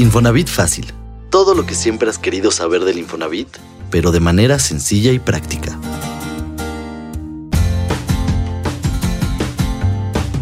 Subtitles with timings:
[0.00, 0.92] Infonavit Fácil.
[1.28, 3.48] Todo lo que siempre has querido saber del Infonavit,
[3.90, 5.76] pero de manera sencilla y práctica.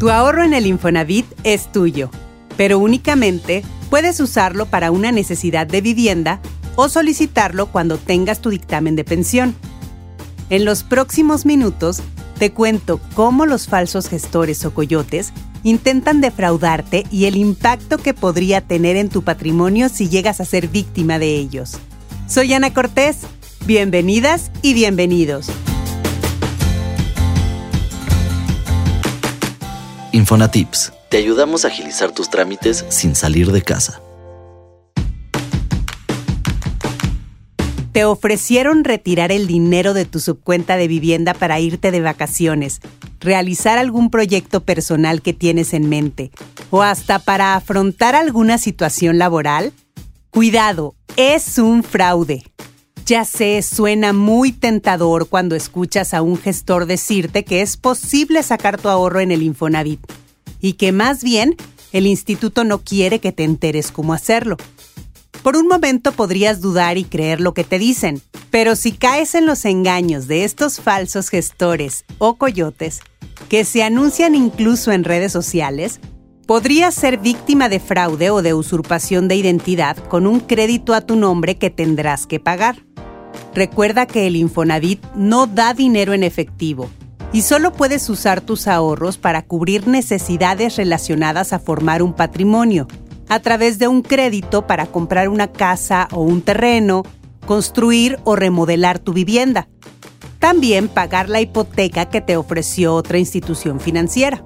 [0.00, 2.10] Tu ahorro en el Infonavit es tuyo,
[2.56, 6.40] pero únicamente puedes usarlo para una necesidad de vivienda
[6.74, 9.54] o solicitarlo cuando tengas tu dictamen de pensión.
[10.48, 12.00] En los próximos minutos
[12.42, 15.32] te cuento cómo los falsos gestores o coyotes
[15.62, 20.66] intentan defraudarte y el impacto que podría tener en tu patrimonio si llegas a ser
[20.66, 21.78] víctima de ellos.
[22.26, 23.18] Soy Ana Cortés.
[23.64, 25.50] Bienvenidas y bienvenidos.
[30.10, 30.92] Infonatips.
[31.10, 34.02] Te ayudamos a agilizar tus trámites sin salir de casa.
[37.92, 42.80] Te ofrecieron retirar el dinero de tu subcuenta de vivienda para irte de vacaciones
[43.22, 46.30] realizar algún proyecto personal que tienes en mente
[46.70, 49.72] o hasta para afrontar alguna situación laboral?
[50.30, 52.42] Cuidado, es un fraude.
[53.04, 58.80] Ya sé, suena muy tentador cuando escuchas a un gestor decirte que es posible sacar
[58.80, 60.00] tu ahorro en el Infonavit
[60.60, 61.56] y que más bien
[61.92, 64.56] el instituto no quiere que te enteres cómo hacerlo.
[65.42, 69.44] Por un momento podrías dudar y creer lo que te dicen, pero si caes en
[69.44, 73.00] los engaños de estos falsos gestores o coyotes,
[73.48, 75.98] que se anuncian incluso en redes sociales,
[76.46, 81.16] podrías ser víctima de fraude o de usurpación de identidad con un crédito a tu
[81.16, 82.84] nombre que tendrás que pagar.
[83.52, 86.88] Recuerda que el Infonavit no da dinero en efectivo
[87.32, 92.86] y solo puedes usar tus ahorros para cubrir necesidades relacionadas a formar un patrimonio,
[93.28, 97.02] a través de un crédito para comprar una casa o un terreno,
[97.46, 99.68] construir o remodelar tu vivienda.
[100.38, 104.44] También pagar la hipoteca que te ofreció otra institución financiera.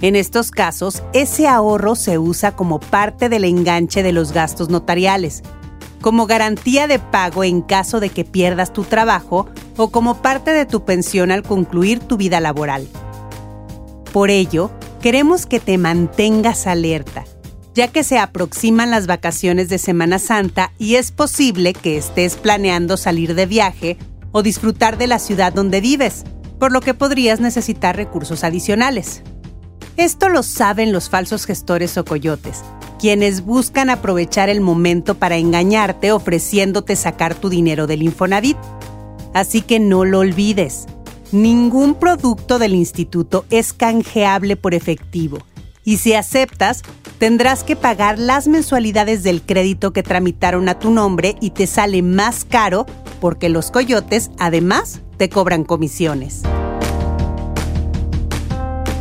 [0.00, 5.42] En estos casos, ese ahorro se usa como parte del enganche de los gastos notariales,
[6.00, 10.66] como garantía de pago en caso de que pierdas tu trabajo o como parte de
[10.66, 12.86] tu pensión al concluir tu vida laboral.
[14.12, 17.24] Por ello, queremos que te mantengas alerta
[17.74, 22.96] ya que se aproximan las vacaciones de Semana Santa y es posible que estés planeando
[22.96, 23.98] salir de viaje
[24.30, 26.24] o disfrutar de la ciudad donde vives,
[26.58, 29.22] por lo que podrías necesitar recursos adicionales.
[29.96, 32.62] Esto lo saben los falsos gestores o coyotes,
[32.98, 38.56] quienes buscan aprovechar el momento para engañarte ofreciéndote sacar tu dinero del Infonavit.
[39.34, 40.86] Así que no lo olvides.
[41.32, 45.38] Ningún producto del instituto es canjeable por efectivo
[45.84, 46.82] y si aceptas,
[47.18, 52.02] tendrás que pagar las mensualidades del crédito que tramitaron a tu nombre y te sale
[52.02, 52.86] más caro
[53.20, 56.42] porque los coyotes además te cobran comisiones.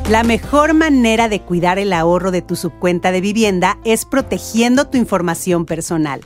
[0.10, 4.98] La mejor manera de cuidar el ahorro de tu subcuenta de vivienda es protegiendo tu
[4.98, 6.22] información personal.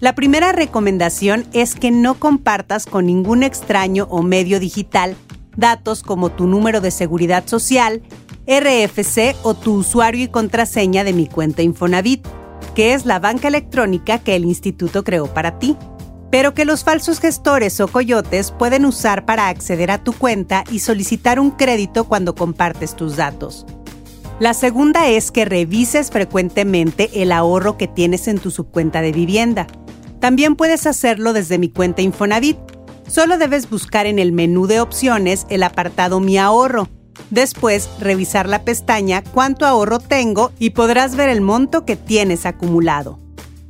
[0.00, 5.16] La primera recomendación es que no compartas con ningún extraño o medio digital
[5.56, 8.00] datos como tu número de seguridad social,
[8.48, 12.26] RFC o tu usuario y contraseña de mi cuenta Infonavit,
[12.74, 15.76] que es la banca electrónica que el instituto creó para ti,
[16.30, 20.78] pero que los falsos gestores o coyotes pueden usar para acceder a tu cuenta y
[20.78, 23.66] solicitar un crédito cuando compartes tus datos.
[24.40, 29.66] La segunda es que revises frecuentemente el ahorro que tienes en tu subcuenta de vivienda.
[30.20, 32.56] También puedes hacerlo desde mi cuenta Infonavit.
[33.08, 36.88] Solo debes buscar en el menú de opciones el apartado Mi ahorro
[37.30, 43.18] Después, revisar la pestaña Cuánto ahorro tengo y podrás ver el monto que tienes acumulado.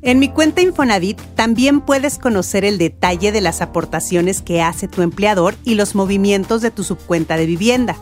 [0.00, 5.02] En mi cuenta Infonavit también puedes conocer el detalle de las aportaciones que hace tu
[5.02, 7.96] empleador y los movimientos de tu subcuenta de vivienda.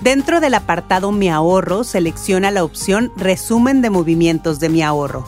[0.00, 5.24] Dentro del apartado Mi ahorro, selecciona la opción Resumen de movimientos de mi ahorro.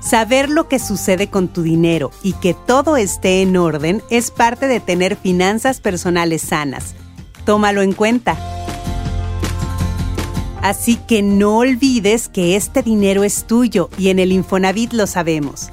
[0.00, 4.66] Saber lo que sucede con tu dinero y que todo esté en orden es parte
[4.66, 6.94] de tener finanzas personales sanas.
[7.44, 8.53] Tómalo en cuenta.
[10.64, 15.68] Así que no olvides que este dinero es tuyo y en el Infonavit lo sabemos.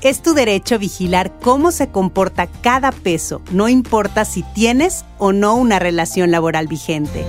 [0.00, 5.56] Es tu derecho vigilar cómo se comporta cada peso, no importa si tienes o no
[5.56, 7.24] una relación laboral vigente.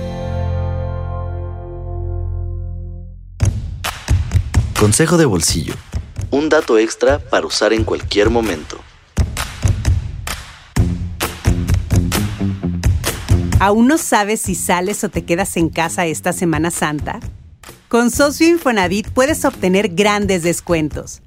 [4.78, 5.74] Consejo de bolsillo.
[6.30, 8.79] Un dato extra para usar en cualquier momento.
[13.60, 17.20] ¿Aún no sabes si sales o te quedas en casa esta Semana Santa?
[17.88, 21.20] Con Socio Infonavit puedes obtener grandes descuentos.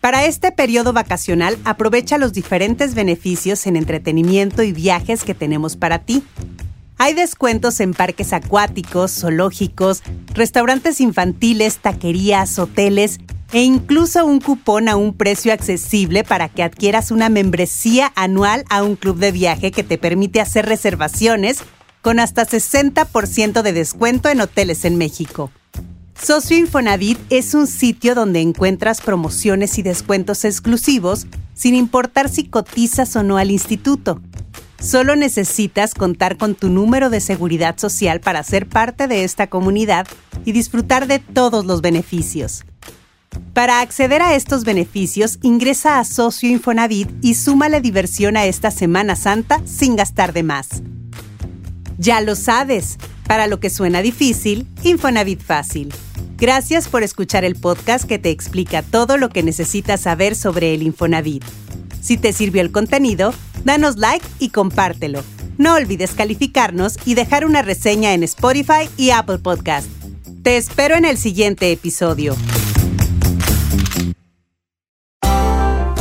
[0.00, 5.98] Para este periodo vacacional aprovecha los diferentes beneficios en entretenimiento y viajes que tenemos para
[5.98, 6.22] ti.
[6.96, 13.18] Hay descuentos en parques acuáticos, zoológicos, restaurantes infantiles, taquerías, hoteles
[13.52, 18.84] e incluso un cupón a un precio accesible para que adquieras una membresía anual a
[18.84, 21.64] un club de viaje que te permite hacer reservaciones
[22.02, 25.50] con hasta 60% de descuento en hoteles en México.
[26.20, 33.16] Socio Infonavit es un sitio donde encuentras promociones y descuentos exclusivos sin importar si cotizas
[33.16, 34.20] o no al instituto.
[34.78, 40.06] Solo necesitas contar con tu número de seguridad social para ser parte de esta comunidad
[40.44, 42.64] y disfrutar de todos los beneficios.
[43.54, 49.16] Para acceder a estos beneficios, ingresa a Socio Infonavit y súmale diversión a esta Semana
[49.16, 50.82] Santa sin gastar de más.
[52.00, 55.92] Ya lo sabes, para lo que suena difícil, Infonavit fácil.
[56.38, 60.82] Gracias por escuchar el podcast que te explica todo lo que necesitas saber sobre el
[60.82, 61.44] Infonavit.
[62.00, 65.22] Si te sirvió el contenido, danos like y compártelo.
[65.58, 69.86] No olvides calificarnos y dejar una reseña en Spotify y Apple Podcast.
[70.42, 72.34] Te espero en el siguiente episodio.